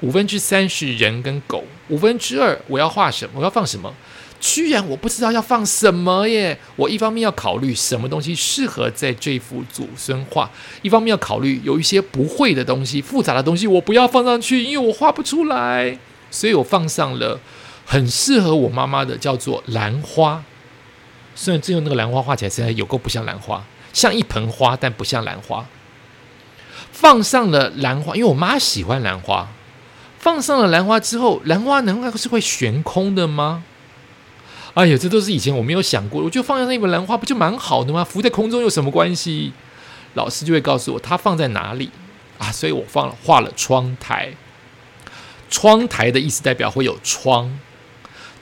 [0.00, 3.32] 五分之三是人跟狗，五分之二我要画什么？
[3.36, 3.94] 我要放什么？
[4.40, 6.58] 居然我不知道要放什么耶！
[6.74, 10.50] 我一方面要考虑什么东西适合在这幅祖孙画，
[10.80, 15.98] 一方面要考虑有一些不会的东西、复杂的东西，我不要放上去，因为我画不出来。
[16.30, 17.40] 所以我放上了
[17.84, 20.42] 很适合我妈妈的，叫做兰花。
[21.34, 25.66] 虽然最后那个兰花画起来实在有够不像兰花，像一盆花，但不像兰花。
[26.92, 29.48] 放上了兰花，因为我妈喜欢兰花。
[30.18, 33.64] 放上了兰花之后，兰花难道是会悬空的吗？
[34.74, 38.04] 哎呀，这都是以前我没有想过，我就放在那一盆兰花，不就蛮好的吗？
[38.04, 39.52] 浮在空中有什么关系？
[40.14, 41.90] 老师就会告诉我它放在哪里
[42.38, 44.32] 啊，所以我放了画了窗台。
[45.48, 47.58] 窗台的意思代表会有窗，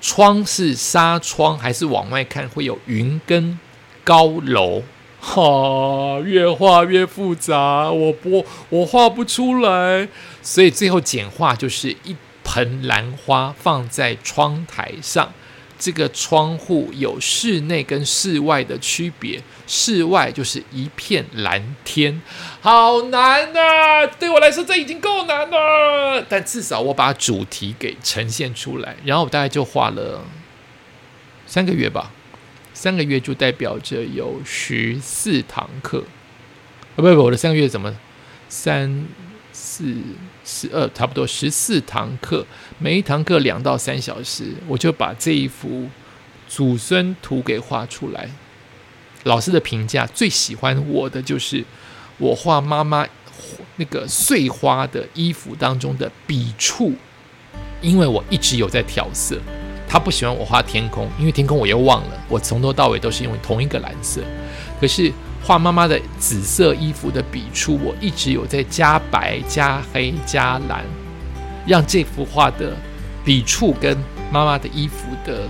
[0.01, 3.59] 窗是纱窗还是往外看会有云跟
[4.05, 4.83] 高楼？
[5.21, 10.09] 哈，越画越复杂，我不我画不出来，
[10.43, 12.15] 所以最后简化就是一
[12.45, 15.33] 盆兰花放在窗台上。
[15.79, 22.21] 这个窗户有室内跟室外的区别，室外就是一片蓝天，
[22.61, 24.07] 好难啊！
[24.19, 30.25] 对我来说这已经够难了，但至少我把主题给呈现出来，然后我大概就画了
[31.47, 32.11] 三个月吧，
[32.75, 36.05] 三个月就代表着有十四堂课，
[36.97, 37.95] 啊不不，我的三个月怎么
[38.49, 39.07] 三？
[39.51, 39.93] 四
[40.51, 42.47] 十二，差不多十四堂课，
[42.79, 45.87] 每一堂课两到三小时，我就把这一幅
[46.49, 48.31] 祖孙图给画出来。
[49.25, 51.63] 老师的评价最喜欢我的就是
[52.17, 53.07] 我画妈妈
[53.77, 56.95] 那个碎花的衣服当中的笔触，
[57.83, 59.39] 因为我一直有在调色。
[59.87, 64.23] 他不喜欢我画天空，因为天空我又忘了，我从头到尾都是用同一个蓝色。
[64.81, 65.13] 可是。
[65.43, 70.85] 画妈妈的紫色衣服的笔触，我一直有在加白、加黑、加蓝，
[71.67, 72.77] 让这幅画的
[73.25, 73.97] 笔触跟
[74.31, 75.49] 妈妈的衣服的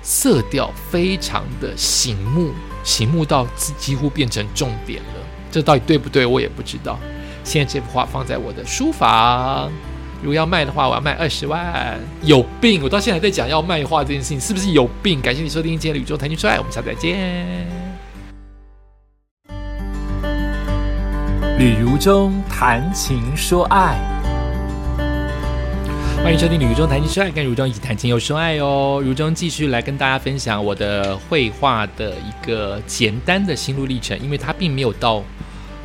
[0.00, 2.52] 色调非常的醒目，
[2.84, 5.20] 醒目到几乎变成重点了。
[5.50, 6.24] 这到底对不对？
[6.24, 6.98] 我也不知道。
[7.42, 9.70] 现在这幅画放在我的书房，
[10.20, 11.98] 如果要卖的话，我要卖二十万。
[12.22, 12.82] 有病！
[12.82, 15.20] 我到现在还在讲要卖画这件事情，是不是有病？
[15.20, 17.85] 感谢你收听今天的宇宙谈情说爱，我们下次再见。
[21.58, 23.98] 吕如中谈情说爱，
[26.22, 29.00] 欢迎收听吕如中谈情说爱，跟如中一起谈情又说爱哦。
[29.02, 35.24] 如中继续来跟大家分享我的绘画的一个简单的心路历程，因为它并没有到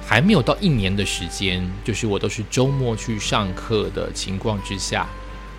[0.05, 5.07] 还没有到一年的时间，就是我都是周末去上课的情况之下，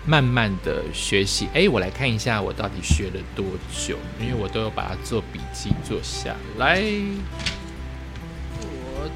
[0.05, 1.47] 慢慢的学习。
[1.55, 3.43] 哎，我来看一下我到底学了多
[3.75, 6.83] 久，因为我都有把它做笔记做下来。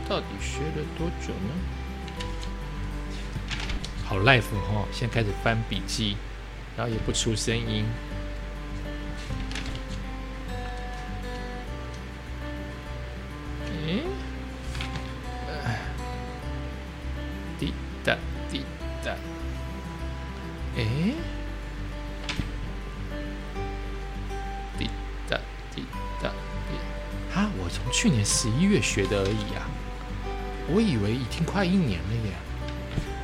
[0.07, 1.53] 到底学了多久呢？
[4.05, 6.15] 好 life 哈，在开始翻笔记，
[6.77, 7.85] 然后也不出声音。
[17.59, 17.73] 滴
[18.03, 18.15] 答
[18.49, 18.63] 滴
[19.03, 19.11] 答，
[20.75, 21.15] 诶，
[24.77, 24.87] 滴
[25.27, 25.37] 答
[25.73, 25.83] 滴
[26.21, 26.31] 答，
[27.57, 29.67] 我从去年十一月学的而已啊。
[30.69, 32.31] 我以为已经快一年了耶。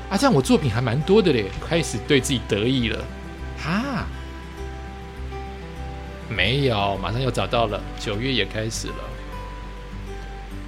[0.10, 3.04] 啊，这样我作品还蛮多的嘞，开始对自己得意了，
[3.58, 4.06] 哈。
[6.30, 7.82] 没有，马上又找到了。
[8.00, 8.96] 九月也开始了，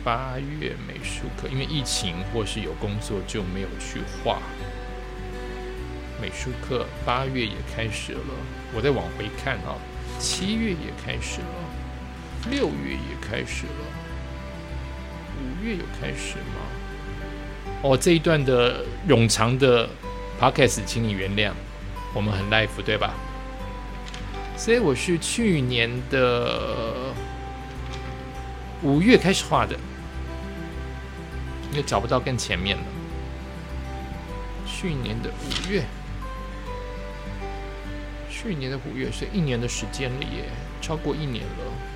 [0.04, 4.40] 八月美术课，因为疫情或是有工作就没有去画。
[6.22, 8.20] 美术课八月也开始了，
[8.74, 9.76] 我再往回看啊，
[10.20, 14.05] 七月也开始了，六月也开始了，五
[15.66, 16.62] 月有开始吗？
[17.82, 19.90] 哦，这一段的冗长的
[20.40, 21.52] podcast，请你原谅，
[22.14, 23.16] 我们很 life 对吧？
[24.56, 27.12] 所以我是去年的
[28.84, 29.76] 五月开始画的，
[31.72, 32.84] 因为找不到更前面了。
[34.68, 35.84] 去年的五月，
[38.30, 40.46] 去年的五月是一年的时间了耶，
[40.80, 41.95] 超过一年了。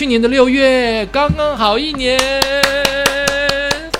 [0.00, 2.18] 去年的六月，刚刚好一年，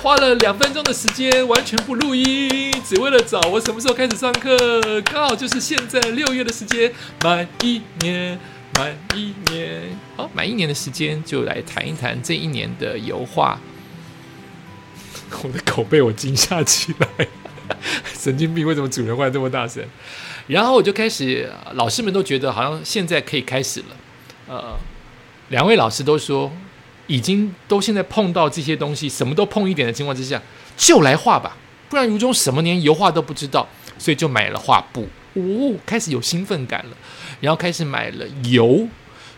[0.01, 4.57] 花了两分钟的时间，完全不录音，只为了找我什么时候开始上课，
[5.03, 6.91] 刚好就是现在六月的时间，
[7.23, 8.39] 满一年，
[8.79, 13.59] 满一年，好，满一年的时间就来谈一谈这一年的油画。
[15.43, 17.27] 我的口被我惊吓起来，
[18.19, 19.83] 神经病，为什么主人话这么大声？
[20.47, 23.85] 然后我就开始，老师们都觉得好像现在可以开始了，
[24.47, 24.75] 呃。
[25.51, 26.49] 两位老师都说，
[27.07, 30.41] 已经都现在碰到这些东西，什么都碰一点的情况之下，
[30.77, 31.57] 就来画吧，
[31.89, 36.97] 不然如中什么连油画都不知道，所以就买了画布，哦，开始有兴奋感了，
[37.41, 38.87] 然后开始买了油，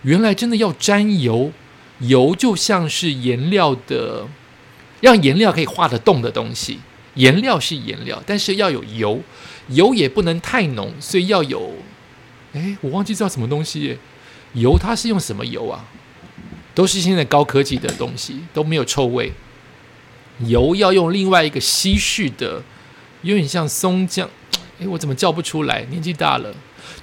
[0.04, 1.52] 原来真的要沾油，
[2.00, 4.28] 油就像是颜料的，
[5.02, 6.80] 让颜料可以画得动的东西，
[7.16, 9.20] 颜料是颜料，但是要有油，
[9.70, 11.72] 油也不能太浓，所以要有，
[12.54, 13.98] 哎，我忘记叫什么东西，
[14.54, 15.84] 油它是用什么油啊？
[16.76, 19.32] 都是现在高科技的东西，都没有臭味。
[20.48, 22.64] 油要用另外一个稀释的，
[23.22, 24.28] 有点像松酱。
[24.80, 25.84] 诶，我怎么叫不出来？
[25.92, 26.52] 年纪大了，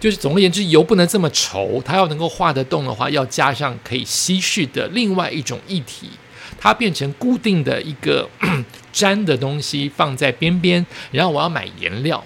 [0.01, 6.11] 就是总而言之，油不能这么稠，它要能够化得动的话，要加上可以稀释的另外一种液体，
[6.59, 8.29] 它变成固定的一个
[8.93, 10.85] 粘的东西放在边边。
[11.13, 12.25] 然后我要买颜料，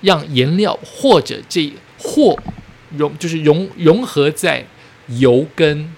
[0.00, 2.34] 让颜料或者这或
[2.96, 4.64] 融就是融融合在
[5.08, 5.94] 油跟。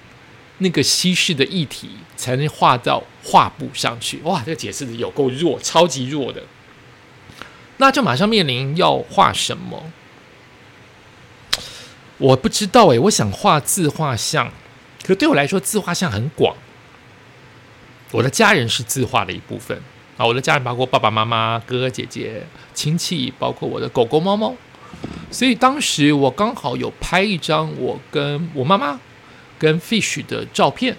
[0.62, 4.18] 那个稀释的液体才能画到画布上去。
[4.24, 6.42] 哇，这个解释的有够弱，超级弱的。
[7.76, 9.92] 那就马上面临要画什么？
[12.18, 14.52] 我不知道诶，我想画自画像，
[15.02, 16.56] 可对我来说，自画像很广。
[18.12, 19.80] 我的家人是自画的一部分
[20.16, 24.54] 啊，我的家人包括爸爸妈妈、哥哥姐姐、亲戚，包括我的狗狗、猫猫。
[25.30, 29.00] 所以当时我刚好有拍一张我跟我妈妈。
[29.62, 30.96] 跟 fish 的照片，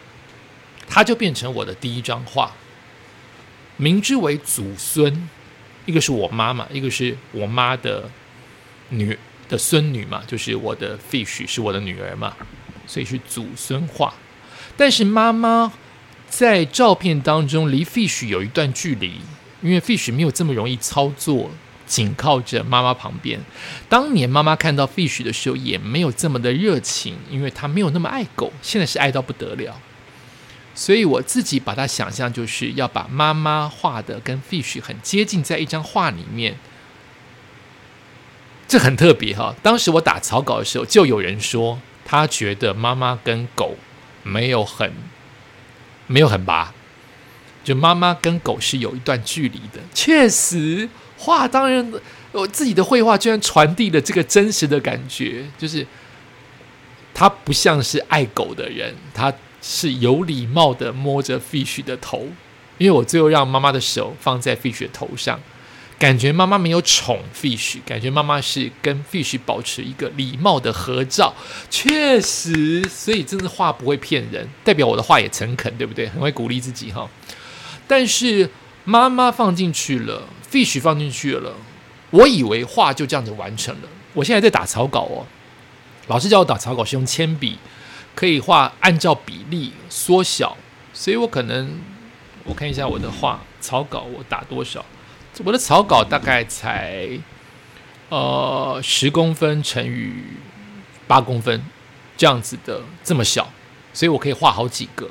[0.88, 2.49] 它就变成我的第一张画，
[3.76, 5.28] 名之为祖孙，
[5.86, 8.10] 一个是我妈妈，一个是我妈的
[8.88, 12.38] 女的孙女嘛，就是我的 fish 是我的女儿嘛，
[12.88, 14.13] 所以是祖孙画。
[14.78, 15.73] 但是妈妈
[16.30, 19.19] 在照片当中离 fish 有一段距离，
[19.62, 21.52] 因为 fish 没有这么容易操作。
[21.86, 23.39] 紧靠着妈妈旁边。
[23.89, 28.52] 当年妈妈看到 Fish 的时候，也没有这么的热情，因为她没有那么爱狗。
[28.62, 29.80] 现在是爱到不得了。
[30.76, 36.58] 所以我自己把它想象，就是要把妈妈画的跟 Fish 很接近，在一张画里面。
[38.67, 39.54] 这很特别哈。
[39.62, 43.77] 当时我打草稿的时候，就有人说他觉得妈妈跟狗
[44.23, 44.92] 没有很
[46.08, 46.73] 没有很拔，
[47.63, 49.79] 就妈妈跟狗是有一段距离的。
[49.94, 50.90] 确实。
[51.24, 51.94] 画当然，
[52.34, 55.88] 我自己的绘画居然传递了这个真实的感觉，就是
[57.13, 62.28] 他不像是爱狗的人，他是有礼貌的摸着 fish 的头，
[62.78, 65.40] 因为我最后让妈妈的手放在 fish 的头上，
[65.98, 71.34] 感觉妈妈没有宠 fish，感觉妈妈是跟 fish 保持一个礼貌的合照，
[71.69, 76.10] 确实，所以真的画不会骗人，代表我的画也诚恳，对不对？
[76.10, 77.10] 很会鼓励自己哈，
[77.88, 78.50] 但是
[78.84, 80.24] 妈妈放进去了。
[80.54, 81.51] Fish 放进去了，
[82.12, 83.89] 我以为画就这样子完成了。
[84.13, 85.25] 我现在在打草稿哦，
[86.06, 87.58] 老师叫我打草稿是用铅笔，
[88.13, 90.56] 可以画按照比例缩小，
[90.93, 91.79] 所以我可能
[92.43, 94.85] 我看一下我的画草稿我打多少，
[95.43, 97.10] 我的草稿大概才
[98.10, 100.13] 呃十公分乘以
[101.08, 101.63] 八公分
[102.15, 103.51] 这样子的这么小，
[103.91, 105.10] 所以我可以画好几个。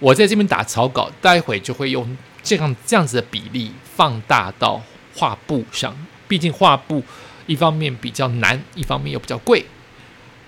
[0.00, 2.16] 我在这边打草稿，待会就会用
[2.48, 4.82] 这样这样子的比例放大到
[5.14, 5.94] 画布上。
[6.26, 7.02] 毕竟画布
[7.46, 9.64] 一方面比较难，一方面又比较贵，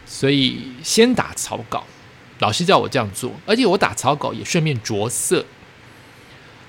[0.07, 1.85] 所以先打草稿。
[2.39, 5.45] 老师叫我这样做，而且我打草稿也顺便着色，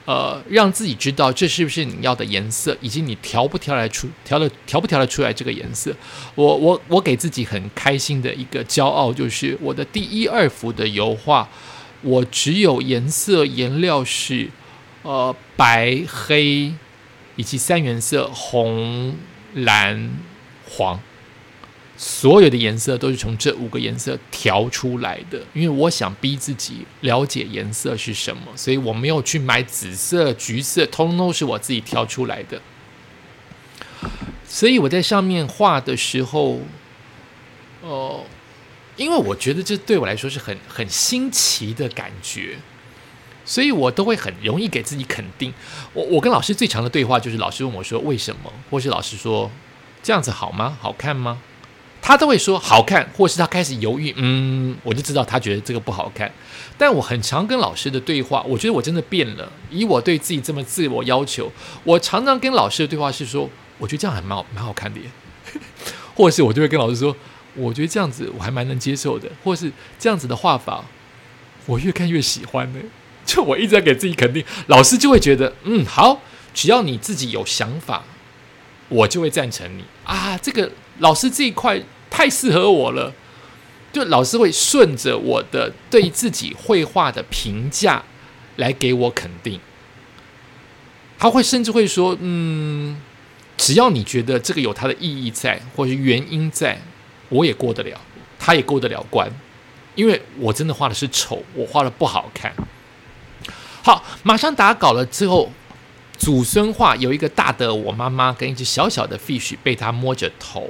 [0.06, 5.96] 呃，让自己知道这是不是你要的颜色，以及你调不调来出调的调不调得出来这个颜色。
[6.36, 11.48] 我我我给自己很开心的一个骄傲，就是我的第一二幅的油画。
[12.02, 14.50] 我只有颜色颜料是，
[15.04, 16.74] 呃，白黑
[17.36, 19.16] 以及三原色红
[19.54, 20.12] 蓝
[20.70, 21.00] 黄，
[21.98, 25.42] 所有的颜色都是从这五个颜色调出来的。
[25.54, 32.62] 因为我想逼自己了解颜色是什么，所以我没有去买紫色、橘色，通通都是我自己挑出来的。
[34.48, 36.62] 所以我在上面画的时候，
[37.82, 38.24] 哦。
[38.98, 42.58] 因为我觉得这对我来说是很很新奇的感觉，
[43.52, 45.54] 所以我都会很容易给自己肯定。
[45.92, 49.52] 我我跟老师最长的对话就是老师问我说为什么，或是老师说
[50.02, 50.78] 这样子好吗？
[50.80, 51.42] 好看吗？
[52.02, 56.32] 他都会说好看，或是他开始犹豫，嗯，我就知道他觉得这个不好看。
[56.78, 59.52] 但我很常跟老师的对话，我觉得我真的变了。
[59.70, 61.52] 以我对自己这么自我要求，
[61.84, 65.08] 我常常跟老师的对话是说，我觉得这样还蛮好蛮好看的，耶，
[66.16, 67.14] 或是我就会跟老师说。
[67.54, 70.86] 我觉得这样子我还蛮能接受的，或是这样子的画法，
[71.66, 72.80] 我越看越喜欢呢。
[73.32, 76.20] 就我一直在给自己肯定，老师就会觉得，嗯，好，
[76.54, 78.04] 只要你自己有想法，
[78.90, 80.38] 我就会赞成你啊。
[80.38, 80.70] 这个
[81.00, 83.14] 老师这一块太适合我了，
[83.94, 88.04] 就老师会顺着我的对自己绘画的评价
[88.58, 89.58] 来给我肯定。
[91.18, 93.00] 他会甚至会说，嗯，
[93.56, 96.82] 只要你觉得这个有它的意义在，或是原因在。
[97.30, 97.98] 我也过得了，
[98.38, 99.32] 他也过得了关，
[99.96, 102.54] 因为我真的画的是丑，我画的不好看。
[103.84, 105.52] 好，马上打稿了之后，
[106.18, 110.68] 祖孙画有一个大的我妈妈跟一只小小的 fish 被他摸着头，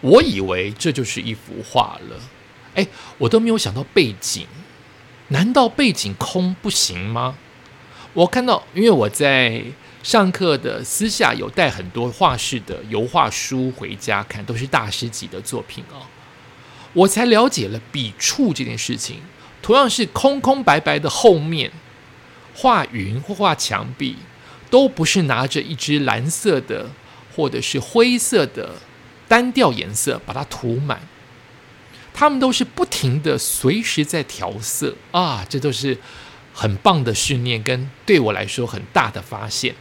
[0.00, 2.16] 我以为这就是一幅画了，
[2.74, 2.86] 哎，
[3.18, 4.46] 我都没有想到背景，
[5.28, 7.36] 难道背景空不行吗？
[8.12, 9.62] 我看到，因为我在。
[10.04, 15.96] 上课的私下有带很多画室的油画书回家看，都是大师级的作品哦。
[16.92, 19.22] 我才了解了笔触这件事情。
[19.62, 21.72] 同样是空空白白的后面，
[22.54, 24.16] 画云或画墙壁，
[24.70, 26.90] 都不是拿着一支蓝色的
[27.34, 28.76] 或者是灰色的
[29.26, 31.00] 单调颜色把它涂满，
[32.12, 35.44] 他们都是不停的随时在调色啊！
[35.48, 35.98] 这都是
[36.52, 39.74] 很棒的训练，跟对我来说很大的发现。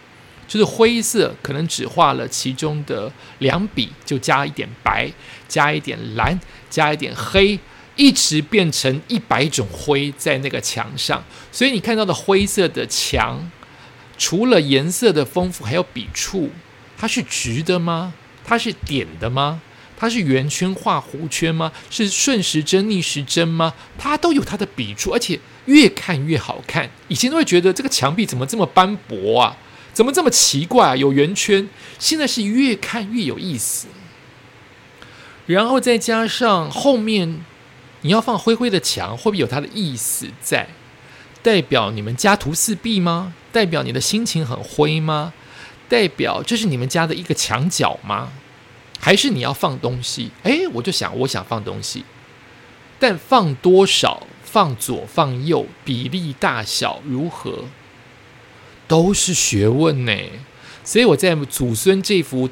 [0.47, 5.09] 就是灰色，可能只画了其中的两笔，就加一点白，
[5.47, 7.57] 加一点蓝，加一点黑，
[7.96, 11.24] 一直变成一百种灰在那个墙上。
[11.52, 13.52] 所以你看到的灰色的墙，
[14.18, 16.50] 除了颜色的丰富，还有笔触。
[16.98, 18.14] 它是直的吗？
[18.46, 19.62] 它是点的吗？
[19.98, 21.72] 它是圆圈画弧圈吗？
[21.89, 23.74] 是顺时针逆时针吗？
[23.98, 26.89] 它都有它的笔触，而且越看越好看。
[27.08, 29.58] 以前都会觉得这个墙壁怎么这么斑驳啊？
[29.94, 30.96] 怎么这么奇怪啊？
[30.96, 31.70] 有圆圈，
[32.00, 33.88] 现在是越看越有意思。
[35.46, 37.44] 然后再加上后面
[38.04, 40.68] 你要放灰灰的墙，会不会有它的意思在？
[41.41, 43.34] 代表你们家徒四壁吗？
[43.51, 45.34] 代表你的心情很灰吗？
[45.89, 48.32] 代表这是你们家的一个墙角吗？
[48.99, 50.32] 还是你要放东西？
[50.43, 52.06] 哎，我就想，我想放东西，
[52.99, 54.26] 但放多少？
[54.43, 55.66] 放左放右？
[55.84, 57.66] 比例大小如何？
[58.88, 60.14] 都是学问呢，
[60.84, 62.49] 所以我在祖孙这幅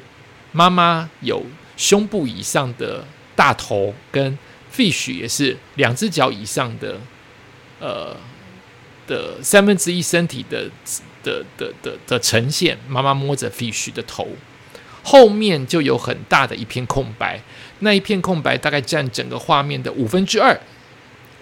[0.50, 1.44] 妈妈有
[1.76, 4.36] 胸部以上的大头，跟
[4.74, 6.98] fish 也是两只脚以上的，
[7.78, 8.16] 呃
[9.06, 10.70] 的三分之一身体的
[11.22, 12.78] 的的的的呈现。
[12.88, 14.28] 妈妈摸着 fish 的头，
[15.02, 17.40] 后面就有很大的一片空白，
[17.80, 20.58] 那一片空白大概占整个画面的五分之二，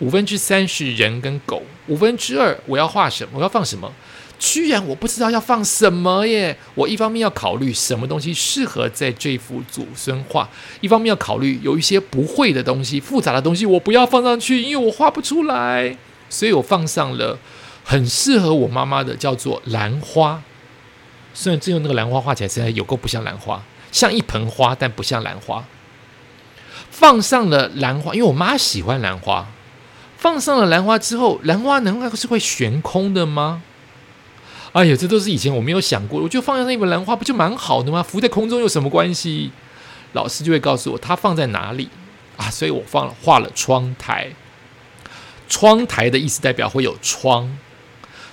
[0.00, 3.30] 五分之三是人跟狗，五分之二我要画什么？
[3.34, 3.92] 我要放什么？
[4.40, 6.56] 居然我不知道要放什么耶！
[6.74, 10.48] 我一方面要考虑什么东西适合在这幅祖孙画，
[10.80, 15.96] 一方面要考虑有一些不会的东西、复杂的东西，我不要放上去，因为我画不出来。
[16.30, 17.38] 所以我放上了
[17.84, 20.42] 很适合我妈妈的，叫做兰花。
[21.34, 23.62] 虽然最后那个兰花画起来实在有够不像兰花，
[23.92, 25.64] 像一盆花，但不像兰花。
[26.90, 29.46] 放上了兰花，因为我妈喜欢兰花。
[30.16, 33.62] 放上了兰花之后，兰花难道是会悬空的吗？
[34.72, 38.02] 哎呀，这都是以前我没有想过，我就放在那一盆兰花不就蛮好的吗？
[38.02, 39.50] 浮在空中有什么关系？
[40.12, 41.88] 老师就会告诉我它放在哪里
[42.36, 44.28] 啊，所以我放了画了窗台。
[45.48, 47.58] 窗台的意思代表会有窗，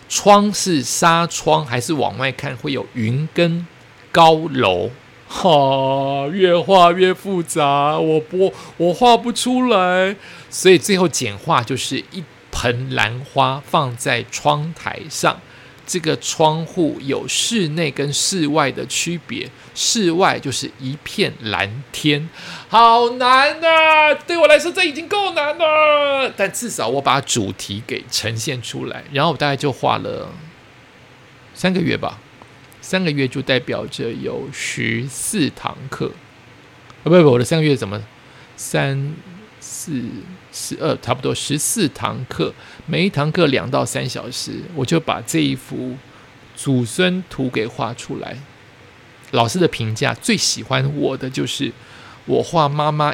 [0.07, 3.65] 窗是纱窗还是往外看会有云跟
[4.11, 4.91] 高楼？
[5.27, 10.15] 哈，越画越复杂，我不我画不出来，
[10.51, 15.41] 所以最后简化就是一盆兰花放在窗台上。
[15.87, 22.29] 这个窗户有室内跟室外的区别，室外就是一片蓝天，
[22.67, 24.13] 好难啊！
[24.13, 30.29] 对我来说这已经够难了，但至少我把主题给呈现出来，然后我大概就画了
[31.53, 32.19] 三个月吧，
[32.81, 36.11] 三个月就代表着有十四堂课，
[37.03, 38.03] 啊不不，我的三个月怎么
[38.55, 39.15] 三？
[39.59, 39.91] 四
[40.59, 42.51] 十二，差不多十四堂课，
[42.87, 45.95] 每一堂课两到三小时，我就把这一幅
[46.55, 48.35] 祖孙图给画出来。
[49.31, 51.71] 老师的评价最喜欢我的就是
[52.25, 53.13] 我画妈妈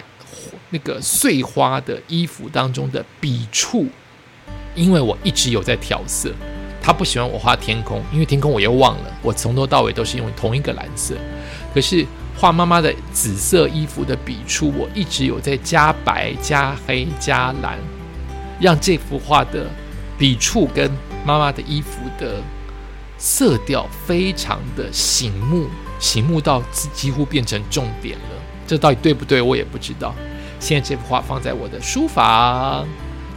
[0.70, 3.88] 那个碎花的衣服当中的笔触，
[4.74, 6.32] 因为我一直有在调色。
[6.82, 11.14] 他不喜欢我画天空，因为天空我又忘了，我从头到尾都是用同一个蓝色。
[11.74, 12.06] 可是。
[12.36, 17.78] 画妈妈的紫色衣服的笔触，我一直有在加白、加黑、加蓝，
[18.60, 19.68] 让这幅画的
[20.18, 20.92] 笔触跟
[21.26, 22.42] 妈妈的衣服的
[23.18, 25.68] 色调非常的醒目，
[26.00, 26.62] 醒目到
[26.94, 28.26] 几乎变成重点了。
[28.68, 29.42] 这到底对不对？
[29.42, 30.14] 我也不知道。
[30.60, 32.86] 现在这幅画放在我的书房，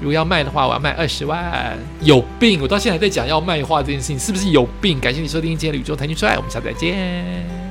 [0.01, 1.77] 如果要卖的话，我要卖二十万。
[2.01, 2.61] 有病！
[2.63, 5.01] 我到现在还在讲要卖画这件事情，是不是有病？
[5.01, 7.66] 感谢你收听今天的宇宙谈情说爱，我们下次再见。